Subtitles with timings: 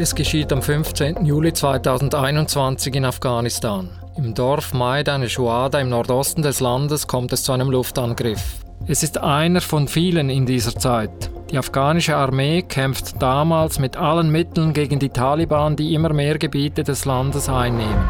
[0.00, 1.24] Es geschieht am 15.
[1.24, 3.88] Juli 2021 in Afghanistan.
[4.16, 8.60] Im Dorf Maidan Shuada im Nordosten des Landes kommt es zu einem Luftangriff.
[8.86, 11.10] Es ist einer von vielen in dieser Zeit.
[11.50, 16.84] Die afghanische Armee kämpft damals mit allen Mitteln gegen die Taliban, die immer mehr Gebiete
[16.84, 18.08] des Landes einnehmen.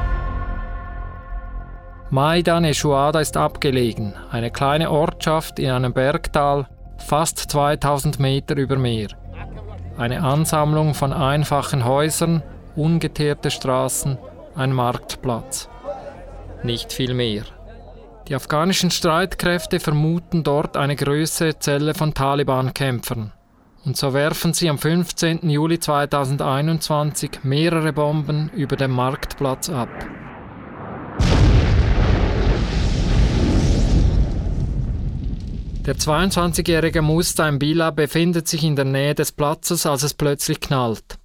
[2.10, 6.66] Maidan Shuada ist abgelegen, eine kleine Ortschaft in einem Bergtal,
[6.98, 9.08] fast 2000 Meter über Meer.
[9.98, 12.44] Eine Ansammlung von einfachen Häusern,
[12.76, 14.16] ungeteerte Straßen,
[14.54, 15.68] ein Marktplatz.
[16.62, 17.42] Nicht viel mehr.
[18.28, 23.32] Die afghanischen Streitkräfte vermuten dort eine größere Zelle von Taliban-Kämpfern.
[23.84, 25.50] Und so werfen sie am 15.
[25.50, 29.88] Juli 2021 mehrere Bomben über den Marktplatz ab.
[35.88, 41.18] Der 22-jährige Mustain Bila befindet sich in der Nähe des Platzes, als es plötzlich knallt.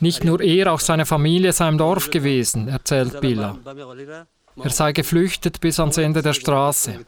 [0.00, 3.56] Nicht nur er, auch seine Familie sei im Dorf gewesen, erzählt Billa.
[4.56, 6.98] Er sei geflüchtet bis ans Ende der Straße.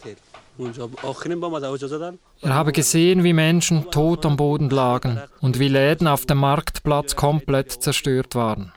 [2.42, 7.16] Er habe gesehen, wie Menschen tot am Boden lagen und wie Läden auf dem Marktplatz
[7.16, 8.72] komplett zerstört waren.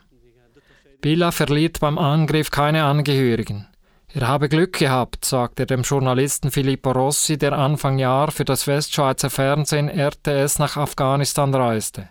[1.00, 3.68] Billa verliert beim Angriff keine Angehörigen.
[4.12, 8.66] Er habe Glück gehabt, sagt er dem Journalisten Filippo Rossi, der Anfang Jahr für das
[8.66, 12.08] Westschweizer Fernsehen RTS nach Afghanistan reiste.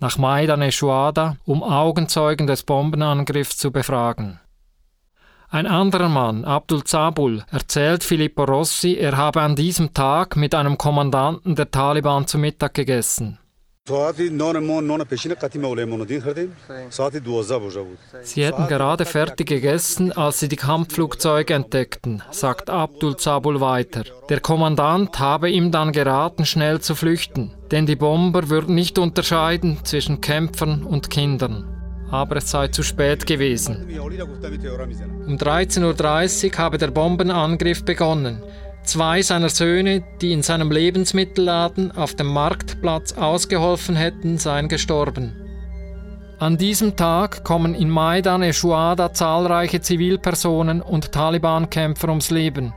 [0.00, 4.40] Nach Maidan Eshuada, um Augenzeugen des Bombenangriffs zu befragen.
[5.50, 10.78] Ein anderer Mann, Abdul Zabul, erzählt Filippo Rossi, er habe an diesem Tag mit einem
[10.78, 13.38] Kommandanten der Taliban zu Mittag gegessen.
[18.22, 24.04] Sie hätten gerade fertig gegessen, als sie die Kampfflugzeuge entdeckten, sagt Abdul Zabul weiter.
[24.28, 29.78] Der Kommandant habe ihm dann geraten, schnell zu flüchten, denn die Bomber würden nicht unterscheiden
[29.84, 31.74] zwischen Kämpfern und Kindern.
[32.10, 33.86] Aber es sei zu spät gewesen.
[35.26, 38.42] Um 13.30 Uhr habe der Bombenangriff begonnen.
[38.84, 45.34] Zwei seiner Söhne, die in seinem Lebensmittelladen auf dem Marktplatz ausgeholfen hätten, seien gestorben.
[46.38, 52.72] An diesem Tag kommen in Maidan Eshuada zahlreiche Zivilpersonen und Taliban-Kämpfer ums Leben.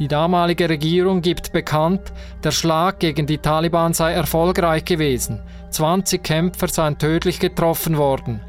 [0.00, 2.00] Die damalige Regierung gibt bekannt,
[2.42, 5.40] der Schlag gegen die Taliban sei erfolgreich gewesen.
[5.70, 8.40] 20 Kämpfer seien tödlich getroffen worden.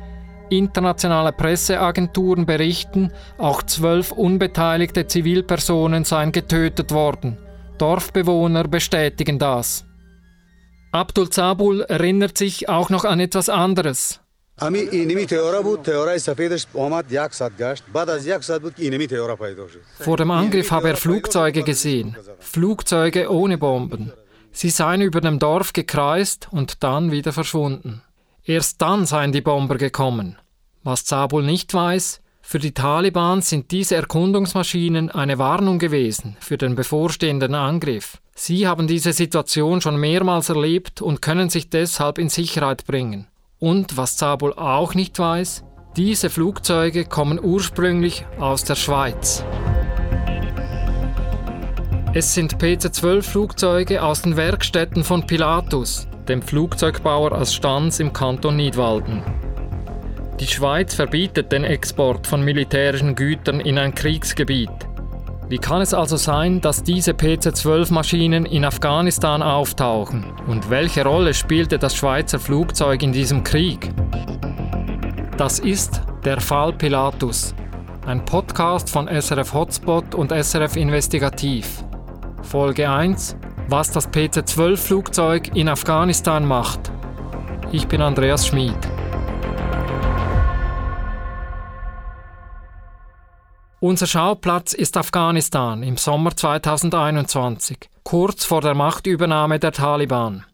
[0.52, 7.38] Internationale Presseagenturen berichten, auch zwölf unbeteiligte Zivilpersonen seien getötet worden.
[7.78, 9.86] Dorfbewohner bestätigen das.
[10.92, 14.20] Abdul Zabul erinnert sich auch noch an etwas anderes.
[20.00, 24.12] Vor dem Angriff habe er Flugzeuge gesehen, Flugzeuge ohne Bomben.
[24.52, 28.04] Sie seien über dem Dorf gekreist und dann wieder verschwunden.
[28.44, 30.38] Erst dann seien die Bomber gekommen.
[30.84, 36.74] Was Zabul nicht weiß, für die Taliban sind diese Erkundungsmaschinen eine Warnung gewesen für den
[36.74, 38.18] bevorstehenden Angriff.
[38.34, 43.28] Sie haben diese Situation schon mehrmals erlebt und können sich deshalb in Sicherheit bringen.
[43.60, 45.64] Und was Zabul auch nicht weiß,
[45.96, 49.46] diese Flugzeuge kommen ursprünglich aus der Schweiz.
[52.14, 59.24] Es sind PC-12-Flugzeuge aus den Werkstätten von Pilatus, dem Flugzeugbauer aus Stanz im Kanton Nidwalden.
[60.42, 64.72] Die Schweiz verbietet den Export von militärischen Gütern in ein Kriegsgebiet.
[65.50, 70.26] Wie kann es also sein, dass diese PC-12-Maschinen in Afghanistan auftauchen?
[70.48, 73.92] Und welche Rolle spielte das Schweizer Flugzeug in diesem Krieg?
[75.38, 77.54] Das ist der Fall Pilatus,
[78.08, 81.84] ein Podcast von SRF Hotspot und SRF Investigativ.
[82.42, 83.38] Folge 1
[83.68, 86.92] Was das PC-12-Flugzeug in Afghanistan macht.
[87.72, 88.91] Ich bin Andreas Schmid.
[93.84, 100.46] Unser Schauplatz ist Afghanistan im Sommer 2021, kurz vor der Machtübernahme der Taliban.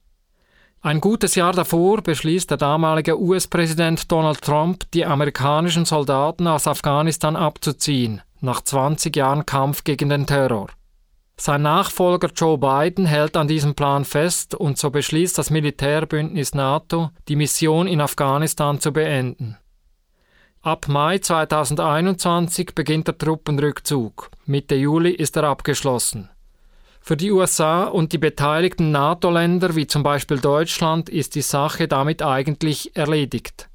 [0.81, 7.35] Ein gutes Jahr davor beschließt der damalige US-Präsident Donald Trump, die amerikanischen Soldaten aus Afghanistan
[7.35, 10.67] abzuziehen, nach 20 Jahren Kampf gegen den Terror.
[11.35, 17.09] Sein Nachfolger Joe Biden hält an diesem Plan fest und so beschließt das Militärbündnis NATO,
[17.27, 19.57] die Mission in Afghanistan zu beenden.
[20.67, 24.29] Ab Mai 2021 beginnt der Truppenrückzug.
[24.45, 26.29] Mitte Juli ist er abgeschlossen.
[26.99, 32.21] Für die USA und die beteiligten NATO-Länder wie zum Beispiel Deutschland ist die Sache damit
[32.21, 33.69] eigentlich erledigt.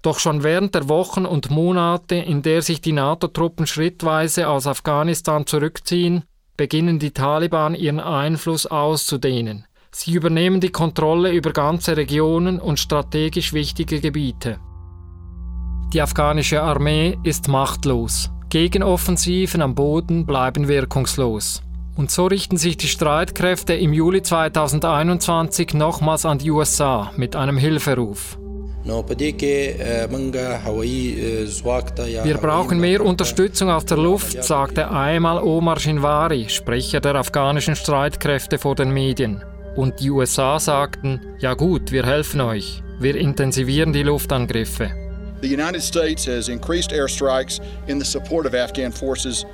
[0.00, 5.46] Doch schon während der Wochen und Monate, in der sich die NATO-Truppen schrittweise aus Afghanistan
[5.46, 6.24] zurückziehen,
[6.56, 9.66] beginnen die Taliban ihren Einfluss auszudehnen.
[9.90, 14.58] Sie übernehmen die Kontrolle über ganze Regionen und strategisch wichtige Gebiete.
[15.94, 18.30] Die afghanische Armee ist machtlos.
[18.50, 21.62] Gegenoffensiven am Boden bleiben wirkungslos.
[21.96, 27.56] Und so richten sich die Streitkräfte im Juli 2021 nochmals an die USA mit einem
[27.56, 28.38] Hilferuf.
[32.24, 38.58] Wir brauchen mehr Unterstützung aus der Luft, sagte einmal Omar Shinwari, Sprecher der afghanischen Streitkräfte
[38.58, 39.42] vor den Medien.
[39.74, 42.82] Und die USA sagten, ja gut, wir helfen euch.
[43.00, 45.07] Wir intensivieren die Luftangriffe.
[45.40, 49.46] The United States has increased airstrikes in the support of Afghan forces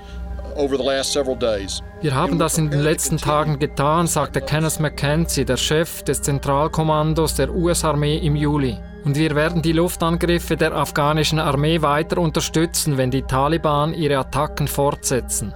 [0.56, 1.82] over the last several days.
[2.00, 7.34] Wir haben das in den letzten Tagen getan, sagte Kenneth McKenzie, der Chef des Zentralkommandos
[7.34, 8.78] der US-Armee im Juli.
[9.04, 14.68] Und wir werden die Luftangriffe der afghanischen Armee weiter unterstützen, wenn die Taliban ihre Attacken
[14.68, 15.52] fortsetzen.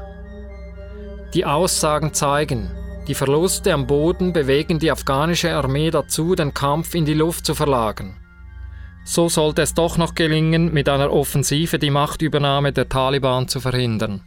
[1.32, 2.70] Die Aussagen zeigen,
[3.06, 7.54] die Verluste am Boden bewegen die afghanische Armee dazu, den Kampf in die Luft zu
[7.54, 8.17] verlagern.
[9.08, 14.22] So sollte es doch noch gelingen, mit einer Offensive die Machtübernahme der Taliban zu verhindern.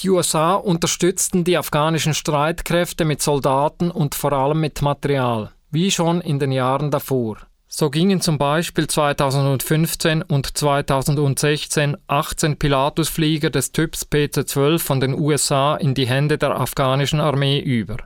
[0.00, 6.20] Die USA unterstützten die afghanischen Streitkräfte mit Soldaten und vor allem mit Material, wie schon
[6.20, 7.36] in den Jahren davor.
[7.68, 15.76] So gingen zum Beispiel 2015 und 2016 18 Pilatus-Flieger des Typs PC-12 von den USA
[15.76, 17.98] in die Hände der afghanischen Armee über.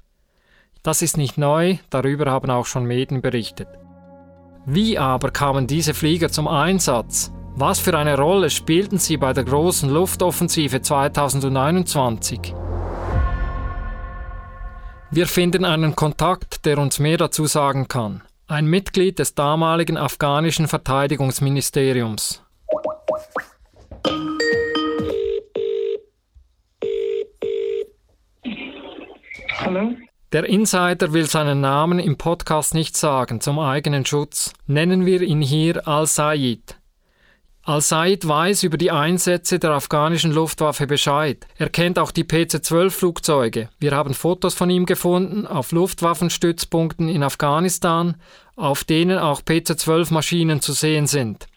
[0.82, 3.68] Das ist nicht neu, darüber haben auch schon Medien berichtet.
[4.66, 7.32] Wie aber kamen diese Flieger zum Einsatz?
[7.56, 12.54] Was für eine Rolle spielten sie bei der großen Luftoffensive 2021?
[15.10, 18.22] Wir finden einen Kontakt, der uns mehr dazu sagen kann.
[18.46, 22.42] Ein Mitglied des damaligen afghanischen Verteidigungsministeriums.
[29.58, 29.94] Hallo?
[30.32, 34.52] Der Insider will seinen Namen im Podcast nicht sagen, zum eigenen Schutz.
[34.68, 36.76] Nennen wir ihn hier Al-Sayed.
[37.64, 41.48] Al-Sayed weiß über die Einsätze der afghanischen Luftwaffe Bescheid.
[41.58, 43.70] Er kennt auch die PC-12-Flugzeuge.
[43.80, 48.14] Wir haben Fotos von ihm gefunden auf Luftwaffenstützpunkten in Afghanistan,
[48.54, 51.48] auf denen auch PC-12-Maschinen zu sehen sind.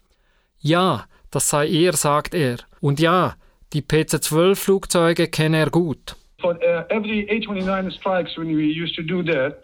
[0.58, 2.58] Ja, das sei er, sagt er.
[2.82, 3.36] Und ja,
[3.74, 9.24] die PC-12-Flugzeuge kenne er gut for uh, every A-29 strikes when we used to do
[9.24, 9.62] that,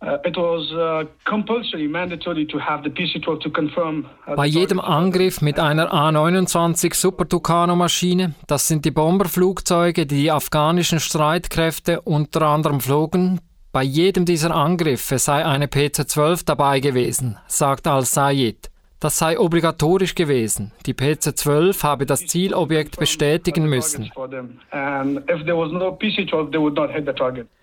[0.00, 0.18] uh,
[4.26, 10.22] uh, Bei jedem Angriff mit einer A-29 Super Tucano Maschine, das sind die Bomberflugzeuge, die
[10.22, 13.40] die afghanischen Streitkräfte unter anderem flogen,
[13.72, 18.70] bei jedem dieser Angriffe sei eine PC-12 dabei gewesen, sagt Al-Sayed.
[18.98, 20.72] Das sei obligatorisch gewesen.
[20.86, 24.10] Die PC-12 habe das Zielobjekt bestätigen müssen.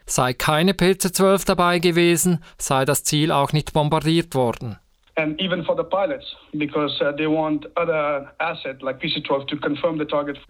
[0.06, 4.77] Sei keine PC-12 dabei gewesen, sei das Ziel auch nicht bombardiert worden.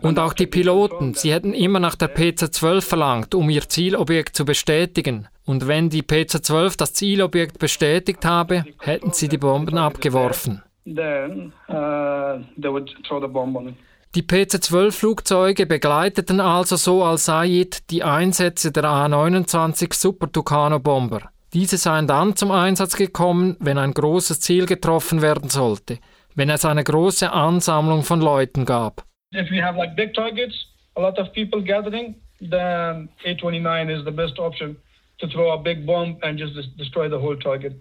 [0.02, 4.46] Und auch die Piloten, sie hätten immer nach der PC-12 verlangt, um ihr Zielobjekt zu
[4.46, 5.28] bestätigen.
[5.46, 12.40] Und wenn die PC-12 das Zielobjekt bestätigt habe, hätten sie die Bomben abgeworfen then uh,
[12.58, 13.76] they would throw the bomb on it.
[14.16, 21.32] Die PC-12-Flugzeuge begleiteten also so Al-Sayed die Einsätze der A-29 Super Tucano-Bomber.
[21.52, 25.98] Diese seien dann zum Einsatz gekommen, wenn ein großes Ziel getroffen werden sollte,
[26.36, 29.04] wenn es eine große Ansammlung von Leuten gab.
[29.34, 30.54] If you have like big targets,
[30.96, 34.78] a lot of people gathering, then A-29 is the best option
[35.20, 37.74] to throw a big bomb and just destroy the whole target.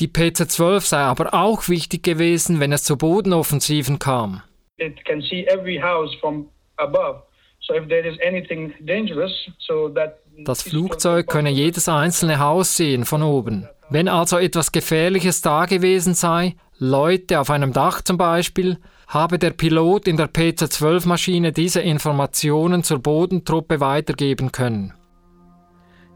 [0.00, 4.42] Die PC-12 sei aber auch wichtig gewesen, wenn es zu Bodenoffensiven kam.
[4.76, 7.22] It can see every house from above.
[7.60, 13.04] So if there is anything dangerous, so that das Flugzeug könne jedes einzelne Haus sehen
[13.04, 13.68] von oben.
[13.90, 18.78] Wenn also etwas Gefährliches da gewesen sei, Leute auf einem Dach zum Beispiel,
[19.08, 24.94] habe der Pilot in der PC-12-Maschine diese Informationen zur Bodentruppe weitergeben können.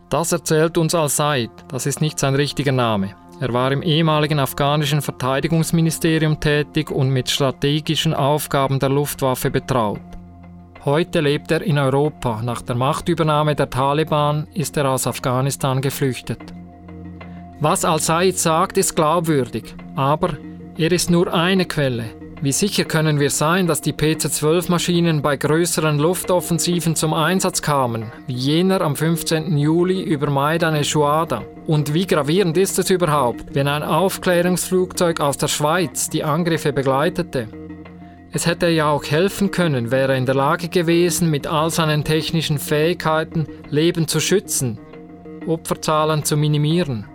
[0.09, 3.17] Das erzählt uns Al-Said, das ist nicht sein richtiger Name.
[3.41, 10.01] Er war im ehemaligen afghanischen Verteidigungsministerium tätig und mit strategischen Aufgaben der Luftwaffe betraut.
[10.85, 12.43] Heute lebt er in Europa.
[12.43, 16.41] Nach der Machtübernahme der Taliban ist er aus Afghanistan geflüchtet.
[17.61, 20.37] Was Al-Said sagt, ist glaubwürdig, aber
[20.77, 22.22] er ist nur eine Quelle.
[22.43, 28.33] Wie sicher können wir sein, dass die PC-12-Maschinen bei größeren Luftoffensiven zum Einsatz kamen, wie
[28.33, 29.57] jener am 15.
[29.57, 31.45] Juli über Maidan e-Shuhada?
[31.69, 37.47] Und wie gravierend ist es überhaupt, wenn ein Aufklärungsflugzeug aus der Schweiz die Angriffe begleitete?
[38.33, 42.59] Es hätte ja auch helfen können, wäre in der Lage gewesen, mit all seinen technischen
[42.59, 44.81] Fähigkeiten Leben zu schützen.
[45.47, 47.07] Opferzahlen zu minimieren.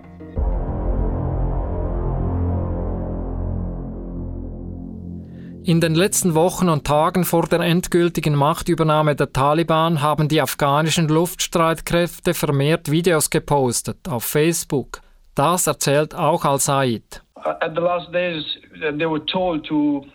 [5.67, 11.09] In den letzten Wochen und Tagen vor der endgültigen Machtübernahme der Taliban haben die afghanischen
[11.09, 15.01] Luftstreitkräfte vermehrt Videos gepostet auf Facebook.
[15.36, 17.21] Das erzählt auch Al-Said.
[17.36, 18.45] Uh, at the last days
[18.77, 20.05] uh, they were told to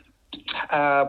[0.73, 1.05] uh,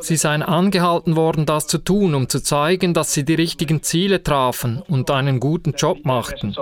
[0.00, 4.24] Sie seien angehalten worden, das zu tun, um zu zeigen, dass sie die richtigen Ziele
[4.24, 6.52] trafen und einen guten Job machten.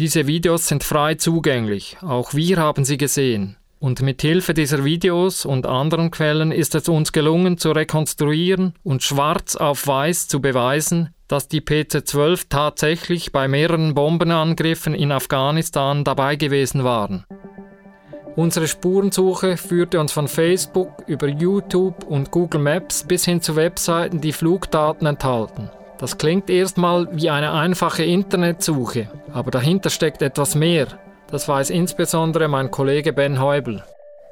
[0.00, 3.58] Diese Videos sind frei zugänglich, auch wir haben sie gesehen.
[3.80, 9.02] Und mit Hilfe dieser Videos und anderen Quellen ist es uns gelungen zu rekonstruieren und
[9.02, 16.36] schwarz auf weiß zu beweisen, dass die PC-12 tatsächlich bei mehreren Bombenangriffen in Afghanistan dabei
[16.36, 17.26] gewesen waren.
[18.36, 24.22] Unsere Spurensuche führte uns von Facebook über YouTube und Google Maps bis hin zu Webseiten,
[24.22, 25.68] die Flugdaten enthalten.
[26.00, 30.86] Das klingt erstmal wie eine einfache Internetsuche, aber dahinter steckt etwas mehr.
[31.30, 33.84] Das weiß insbesondere mein Kollege Ben Heubel.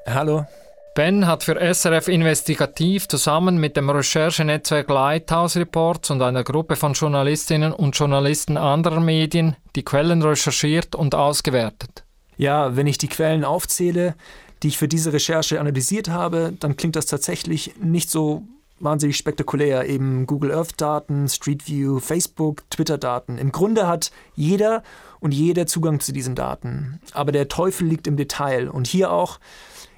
[0.06, 0.46] Hallo.
[0.94, 6.94] Ben hat für SRF Investigativ zusammen mit dem Recherchenetzwerk Lighthouse Reports und einer Gruppe von
[6.94, 12.02] Journalistinnen und Journalisten anderer Medien die Quellen recherchiert und ausgewertet.
[12.38, 14.14] Ja, wenn ich die Quellen aufzähle,
[14.62, 18.44] die ich für diese Recherche analysiert habe, dann klingt das tatsächlich nicht so
[18.80, 19.88] wahnsinnig spektakulär.
[19.88, 23.38] Eben Google Earth-Daten, Street View, Facebook, Twitter-Daten.
[23.38, 24.82] Im Grunde hat jeder
[25.20, 27.00] und jede Zugang zu diesen Daten.
[27.12, 28.68] Aber der Teufel liegt im Detail.
[28.68, 29.38] Und hier auch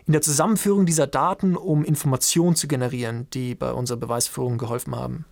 [0.06, 5.25] in der Zusammenführung dieser Daten, um Informationen zu generieren, die bei unserer Beweisführung geholfen haben.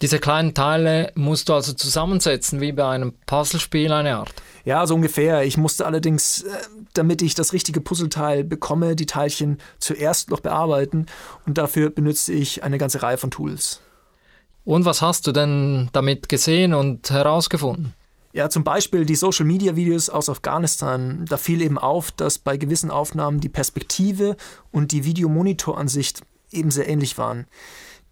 [0.00, 4.32] Diese kleinen Teile musst du also zusammensetzen, wie bei einem Puzzlespiel eine Art.
[4.64, 5.44] Ja, so ungefähr.
[5.44, 6.50] Ich musste allerdings, äh,
[6.94, 11.06] damit ich das richtige Puzzleteil bekomme, die Teilchen zuerst noch bearbeiten
[11.46, 13.80] und dafür benützte ich eine ganze Reihe von Tools.
[14.64, 17.94] Und was hast du denn damit gesehen und herausgefunden?
[18.32, 21.26] Ja, zum Beispiel die Social Media Videos aus Afghanistan.
[21.28, 24.36] Da fiel eben auf, dass bei gewissen Aufnahmen die Perspektive
[24.70, 27.46] und die Videomonitoransicht eben sehr ähnlich waren.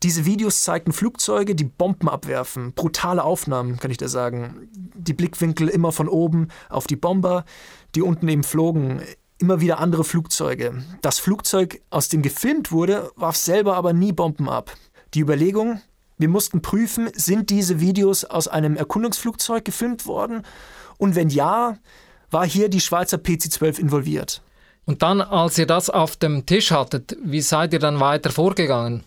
[0.03, 2.73] Diese Videos zeigten Flugzeuge, die Bomben abwerfen.
[2.73, 4.69] Brutale Aufnahmen, kann ich dir sagen.
[4.73, 7.45] Die Blickwinkel immer von oben auf die Bomber,
[7.95, 9.03] die unten eben flogen.
[9.39, 10.83] Immer wieder andere Flugzeuge.
[11.03, 14.73] Das Flugzeug, aus dem gefilmt wurde, warf selber aber nie Bomben ab.
[15.13, 15.83] Die Überlegung,
[16.17, 20.43] wir mussten prüfen, sind diese Videos aus einem Erkundungsflugzeug gefilmt worden?
[20.97, 21.77] Und wenn ja,
[22.31, 24.43] war hier die Schweizer PC-12 involviert?
[24.87, 29.05] Und dann, als ihr das auf dem Tisch hattet, wie seid ihr dann weiter vorgegangen?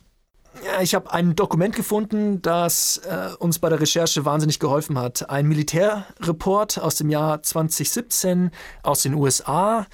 [0.81, 5.29] Ich habe ein Dokument gefunden, das äh, uns bei der Recherche wahnsinnig geholfen hat.
[5.29, 8.51] Ein Militärreport aus dem Jahr 2017
[8.83, 9.87] aus den USA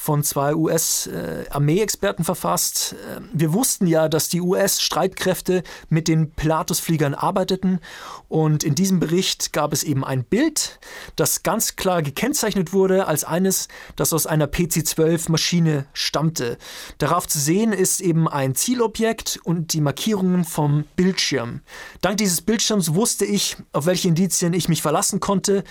[0.00, 2.96] von zwei US-Armeeexperten verfasst.
[3.14, 7.80] Ähm, wir wussten ja, dass die US-Streitkräfte mit den Pilatus-Fliegern arbeiteten
[8.28, 10.80] und in diesem Bericht gab es eben ein Bild,
[11.16, 16.56] das ganz klar gekennzeichnet wurde als eines, das aus einer PC-12-Maschine stammte.
[16.96, 21.60] Darauf zu sehen ist eben ein Zielobjekt und die Markierungen vom Bildschirm.
[22.00, 25.62] Dank dieses Bildschirms wusste ich, auf welche Indizien ich mich verlassen konnte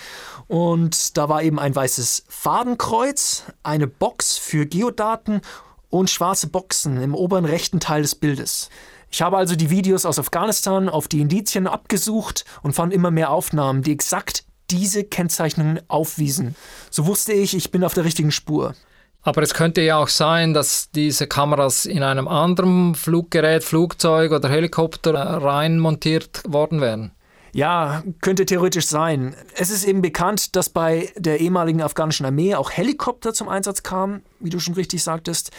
[0.46, 5.40] und da war eben ein weißes Fadenkreuz, eine Box Box für Geodaten
[5.88, 8.68] und schwarze Boxen im oberen rechten Teil des Bildes.
[9.10, 13.30] Ich habe also die Videos aus Afghanistan auf die Indizien abgesucht und fand immer mehr
[13.30, 16.54] Aufnahmen, die exakt diese Kennzeichnungen aufwiesen.
[16.90, 18.74] So wusste ich, ich bin auf der richtigen Spur.
[19.22, 24.48] Aber es könnte ja auch sein, dass diese Kameras in einem anderen Fluggerät, Flugzeug oder
[24.48, 27.12] Helikopter rein montiert worden wären.
[27.52, 29.34] Ja, könnte theoretisch sein.
[29.56, 34.22] Es ist eben bekannt, dass bei der ehemaligen afghanischen Armee auch Helikopter zum Einsatz kamen,
[34.38, 35.50] wie du schon richtig sagtest,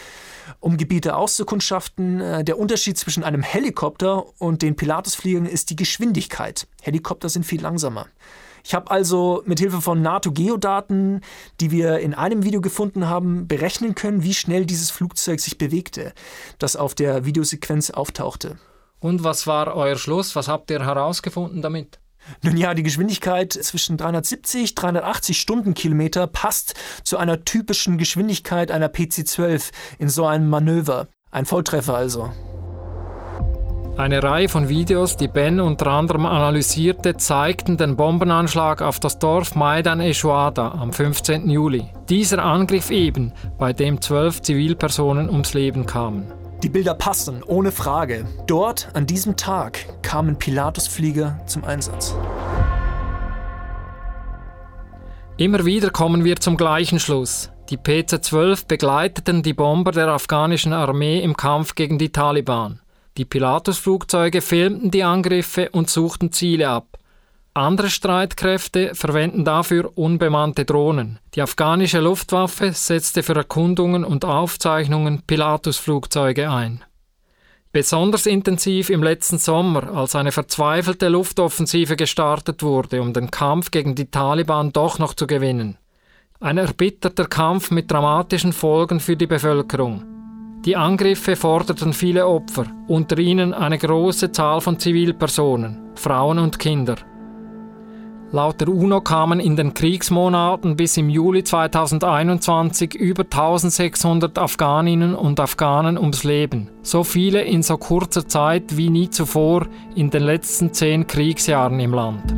[0.58, 2.20] um Gebiete auszukundschaften.
[2.20, 6.66] Äh, der Unterschied zwischen einem Helikopter und den Pilatusfliegern ist die Geschwindigkeit.
[6.80, 8.06] Helikopter sind viel langsamer.
[8.64, 11.20] Ich habe also mit Hilfe von NATO-Geodaten,
[11.60, 16.12] die wir in einem Video gefunden haben, berechnen können, wie schnell dieses Flugzeug sich bewegte,
[16.58, 18.58] das auf der Videosequenz auftauchte.
[19.00, 20.36] Und was war euer Schluss?
[20.36, 21.98] Was habt ihr herausgefunden damit?
[22.42, 29.72] Nun ja, die Geschwindigkeit zwischen 370 380 Stundenkilometer passt zu einer typischen Geschwindigkeit einer PC-12
[29.98, 31.08] in so einem Manöver.
[31.32, 32.30] Ein Volltreffer also.
[33.94, 39.54] Eine Reihe von Videos, die Ben unter anderem analysierte, zeigten den Bombenanschlag auf das Dorf
[39.54, 41.50] Maidan Eshuada am 15.
[41.50, 41.84] Juli.
[42.08, 46.24] Dieser Angriff eben, bei dem zwölf Zivilpersonen ums Leben kamen.
[46.62, 48.24] Die Bilder passen, ohne Frage.
[48.46, 52.16] Dort, an diesem Tag, kamen Pilatusflieger zum Einsatz.
[55.36, 57.50] Immer wieder kommen wir zum gleichen Schluss.
[57.68, 62.80] Die PC-12 begleiteten die Bomber der afghanischen Armee im Kampf gegen die Taliban.
[63.18, 66.98] Die Pilatus-Flugzeuge filmten die Angriffe und suchten Ziele ab.
[67.54, 71.18] Andere Streitkräfte verwenden dafür unbemannte Drohnen.
[71.34, 76.82] Die afghanische Luftwaffe setzte für Erkundungen und Aufzeichnungen Pilatus-Flugzeuge ein.
[77.70, 83.94] Besonders intensiv im letzten Sommer, als eine verzweifelte Luftoffensive gestartet wurde, um den Kampf gegen
[83.94, 85.76] die Taliban doch noch zu gewinnen.
[86.40, 90.11] Ein erbitterter Kampf mit dramatischen Folgen für die Bevölkerung.
[90.64, 96.94] Die Angriffe forderten viele Opfer, unter ihnen eine große Zahl von Zivilpersonen, Frauen und Kinder.
[98.30, 105.40] Laut der UNO kamen in den Kriegsmonaten bis im Juli 2021 über 1600 Afghaninnen und
[105.40, 106.70] Afghanen ums Leben.
[106.82, 109.66] So viele in so kurzer Zeit wie nie zuvor
[109.96, 112.34] in den letzten zehn Kriegsjahren im Land.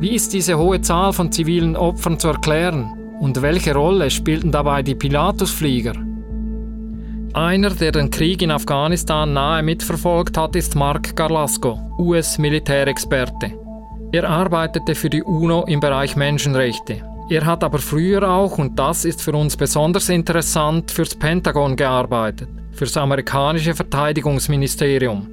[0.00, 2.95] Wie ist diese hohe Zahl von zivilen Opfern zu erklären?
[3.20, 5.94] Und welche Rolle spielten dabei die Pilatusflieger?
[7.32, 13.52] Einer, der den Krieg in Afghanistan nahe mitverfolgt hat, ist Mark Garlasco, US-Militärexperte.
[14.12, 17.02] Er arbeitete für die UNO im Bereich Menschenrechte.
[17.28, 22.48] Er hat aber früher auch, und das ist für uns besonders interessant, fürs Pentagon gearbeitet,
[22.72, 25.26] fürs amerikanische Verteidigungsministerium.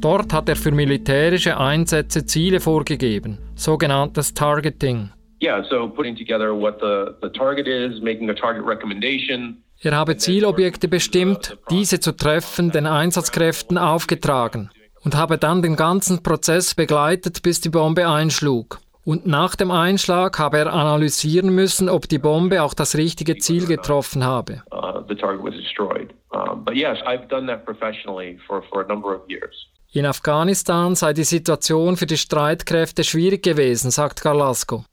[0.00, 5.10] Dort hat er für militärische Einsätze Ziele vorgegeben, sogenanntes Targeting.
[5.42, 9.62] Yeah, so putting together what the, the target is, making a target recommendation.
[9.82, 14.70] Er habe Zielobjekte bestimmt, diese zu treffen, den Einsatzkräften aufgetragen
[15.04, 18.80] und habe dann den ganzen Prozess begleitet, bis die Bombe einschlug.
[19.04, 23.66] Und nach dem Einschlag habe er analysieren müssen, ob die Bombe auch das richtige Ziel
[23.66, 24.62] getroffen habe.
[29.92, 34.84] In Afghanistan sei die Situation für die Streitkräfte schwierig gewesen, sagt Garlasco.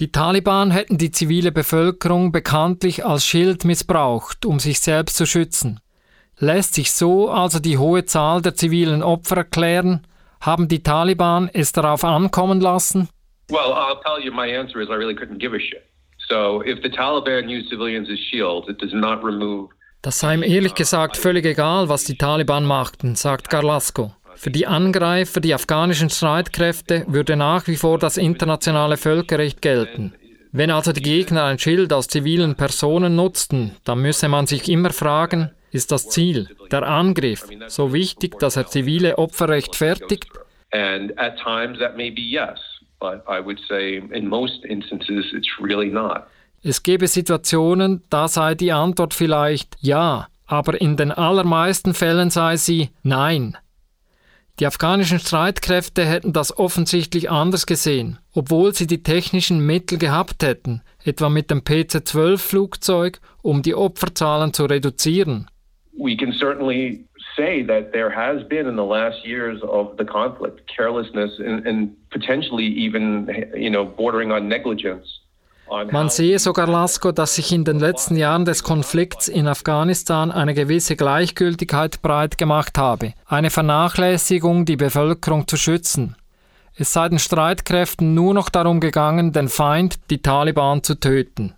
[0.00, 5.80] Die Taliban hätten die zivile Bevölkerung bekanntlich als Schild missbraucht, um sich selbst zu schützen.
[6.38, 10.06] Lässt sich so also die hohe Zahl der zivilen Opfer erklären?
[10.40, 13.08] Haben die Taliban es darauf ankommen lassen?
[13.48, 15.84] Well, I'll tell you, my answer is I really couldn't give a shit.
[16.28, 19.68] So, if the Taliban use civilians as shields, it does not remove
[20.02, 24.12] das sei ihm ehrlich gesagt völlig egal, was die Taliban machten, sagt Garlasco.
[24.34, 30.14] Für die Angreifer, die afghanischen Streitkräfte, würde nach wie vor das internationale Völkerrecht gelten.
[30.52, 34.90] Wenn also die Gegner ein Schild aus zivilen Personen nutzten, dann müsse man sich immer
[34.90, 40.28] fragen, ist das Ziel, der Angriff, so wichtig, dass er zivile Opfer rechtfertigt?
[40.70, 42.58] And at times that may be yes,
[43.00, 46.24] but I would say in most instances it's really not.
[46.62, 52.56] Es gebe Situationen, da sei die Antwort vielleicht ja, aber in den allermeisten Fällen sei
[52.56, 53.56] sie nein.
[54.60, 60.82] Die afghanischen Streitkräfte hätten das offensichtlich anders gesehen, obwohl sie die technischen Mittel gehabt hätten,
[61.04, 65.48] etwa mit dem PC-12-Flugzeug, um die Opferzahlen zu reduzieren
[66.02, 67.04] we can certainly
[67.36, 72.10] say that there has been in the last years of the conflict carelessness and, and
[72.10, 75.20] potentially even you know bordering on negligence.
[75.90, 80.54] Man sehe sogar, Lasko, dass sich in den letzten Jahren des Konflikts in Afghanistan eine
[80.54, 86.16] gewisse Gleichgültigkeit breit gemacht habe, eine Vernachlässigung, die Bevölkerung zu schützen.
[86.74, 91.54] Es sei den Streitkräften nur noch darum gegangen, den Feind, die Taliban, zu töten.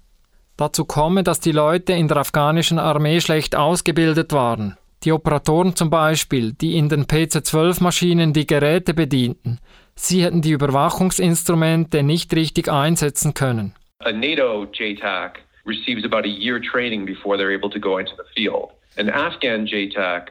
[0.57, 4.77] Dazu komme, dass die Leute in der afghanischen Armee schlecht ausgebildet waren.
[5.03, 9.59] Die Operatoren zum Beispiel, die in den PC-12-Maschinen die Geräte bedienten,
[9.95, 13.75] sie hätten die Überwachungsinstrumente nicht richtig einsetzen können.
[14.01, 18.25] A NATO JTAC receives about a year training before they're able to go into the
[18.35, 18.73] field.
[18.99, 20.29] An Afghan JTAC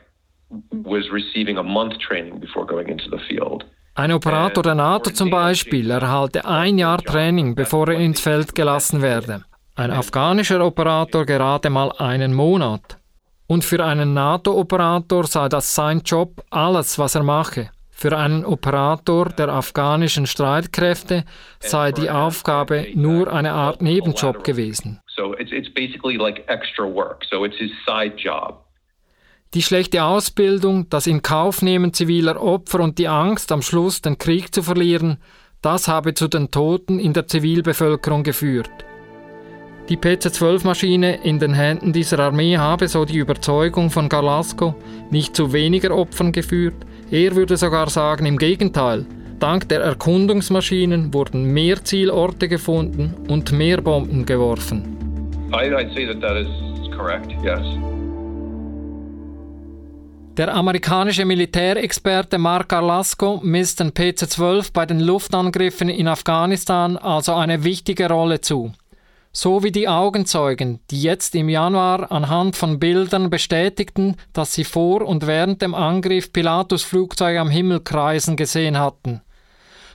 [0.84, 3.64] was receiving a month training before going into the field.
[3.96, 9.02] Ein Operator der NATO zum Beispiel erhalte ein Jahr Training, bevor er ins Feld gelassen
[9.02, 9.44] werde.
[9.76, 12.98] Ein afghanischer Operator gerade mal einen Monat.
[13.48, 17.70] Und für einen NATO-Operator sei das sein Job alles, was er mache.
[18.04, 21.24] Für einen Operator der afghanischen Streitkräfte
[21.62, 25.00] sei die Aufgabe nur eine Art Nebenjob gewesen.
[29.54, 34.64] Die schlechte Ausbildung, das Inkaufnehmen ziviler Opfer und die Angst, am Schluss den Krieg zu
[34.64, 35.20] verlieren,
[35.62, 38.84] das habe zu den Toten in der Zivilbevölkerung geführt.
[39.88, 44.76] Die PC-12-Maschine in den Händen dieser Armee habe, so die Überzeugung von Galasco,
[45.10, 46.86] nicht zu weniger Opfern geführt.
[47.12, 49.06] Er würde sogar sagen, im Gegenteil.
[49.40, 54.98] Dank der Erkundungsmaschinen wurden mehr Zielorte gefunden und mehr Bomben geworfen.
[55.52, 56.48] I'd say that that is
[56.96, 57.62] correct, yes.
[60.38, 67.64] Der amerikanische Militärexperte Mark Arlasco misst den PC-12 bei den Luftangriffen in Afghanistan also eine
[67.64, 68.72] wichtige Rolle zu.
[69.36, 75.02] So wie die Augenzeugen, die jetzt im Januar anhand von Bildern bestätigten, dass sie vor
[75.02, 79.22] und während dem Angriff Pilatus Flugzeug am Himmel kreisen gesehen hatten.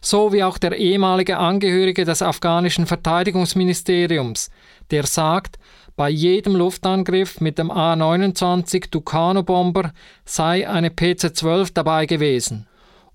[0.00, 4.50] So wie auch der ehemalige Angehörige des afghanischen Verteidigungsministeriums,
[4.90, 5.58] der sagt,
[5.96, 9.92] bei jedem Luftangriff mit dem A-29 Tucano-Bomber
[10.24, 12.67] sei eine PC-12 dabei gewesen.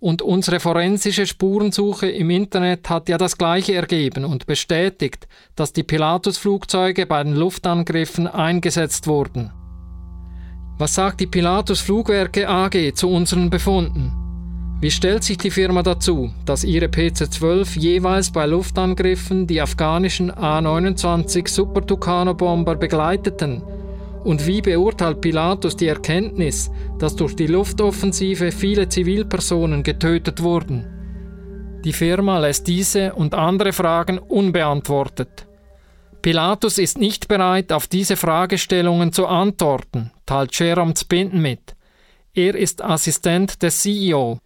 [0.04, 5.84] Und unsere forensische Spurensuche im Internet hat ja das gleiche ergeben und bestätigt, dass die
[5.84, 9.54] Pilatus-Flugzeuge bei den Luftangriffen eingesetzt wurden.
[10.78, 14.12] Was sagt die Pilatus Flugwerke AG zu unseren Befunden?
[14.82, 21.48] Wie stellt sich die Firma dazu, dass ihre PC-12 jeweils bei Luftangriffen die afghanischen A-29
[21.48, 23.64] Super Tucano-Bomber begleiteten
[24.24, 30.88] und wie beurteilt Pilatus die Erkenntnis, dass durch die Luftoffensive viele Zivilpersonen getötet wurden?
[31.84, 35.48] Die Firma lässt diese und andere Fragen unbeantwortet.
[36.22, 41.76] Pilatus ist nicht bereit, auf diese Fragestellungen zu antworten, teilt Jerome Spinden mit.
[42.34, 44.40] Er ist Assistent des CEO.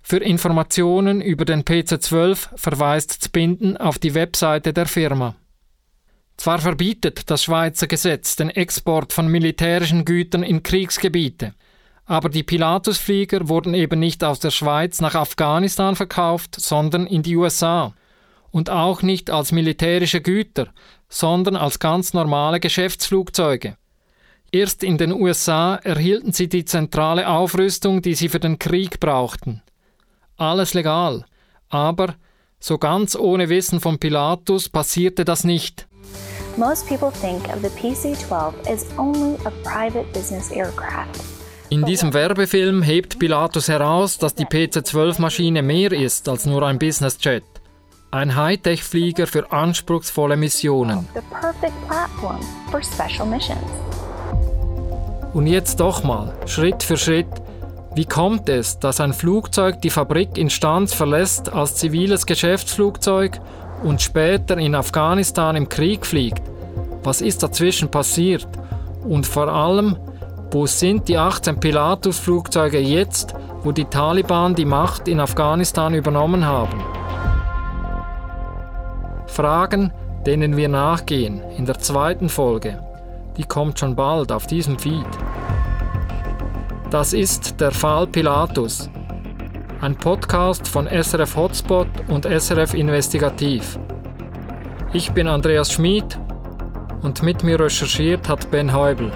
[0.00, 5.34] Für Informationen über den PC-12 verweist Spinden auf die Webseite der Firma.
[6.36, 11.54] Zwar verbietet das Schweizer Gesetz den Export von militärischen Gütern in Kriegsgebiete,
[12.06, 17.36] aber die Pilatusflieger wurden eben nicht aus der Schweiz nach Afghanistan verkauft, sondern in die
[17.36, 17.94] USA.
[18.50, 20.68] Und auch nicht als militärische Güter,
[21.08, 23.76] sondern als ganz normale Geschäftsflugzeuge.
[24.52, 29.62] Erst in den USA erhielten sie die zentrale Aufrüstung, die sie für den Krieg brauchten.
[30.36, 31.24] Alles legal,
[31.68, 32.14] aber
[32.60, 35.88] so ganz ohne Wissen von Pilatus passierte das nicht.
[36.56, 41.20] Most people think of the PC-12 as only a private business aircraft.
[41.68, 47.42] In diesem Werbefilm hebt Pilatus heraus, dass die PC-12-Maschine mehr ist als nur ein Businessjet.
[48.12, 51.08] Ein Hightech-Flieger für anspruchsvolle Missionen.
[55.32, 57.26] Und jetzt doch mal, Schritt für Schritt,
[57.96, 63.40] wie kommt es, dass ein Flugzeug die Fabrik Instanz verlässt als ziviles Geschäftsflugzeug
[63.84, 66.42] und später in Afghanistan im Krieg fliegt.
[67.04, 68.48] Was ist dazwischen passiert?
[69.04, 69.96] Und vor allem,
[70.50, 76.82] wo sind die 18 Pilatus-Flugzeuge jetzt, wo die Taliban die Macht in Afghanistan übernommen haben?
[79.26, 79.92] Fragen,
[80.24, 82.78] denen wir nachgehen in der zweiten Folge.
[83.36, 85.04] Die kommt schon bald auf diesem Feed.
[86.90, 88.88] Das ist der Fall Pilatus.
[89.80, 93.78] Ein Podcast von SRF Hotspot und SRF Investigativ.
[94.92, 96.18] Ich bin Andreas Schmid
[97.02, 99.12] und mit mir recherchiert hat Ben Heubel.